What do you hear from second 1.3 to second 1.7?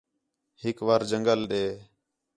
ݙے